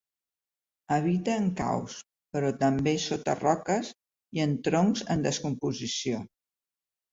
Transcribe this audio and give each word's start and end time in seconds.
Habita 0.95 1.35
en 1.41 1.45
caus, 1.59 1.97
però 2.37 2.49
també 2.65 2.95
sota 3.05 3.37
roques 3.43 3.93
i 4.39 4.45
en 4.49 4.59
troncs 4.71 5.07
en 5.19 5.29
descomposició. 5.31 6.27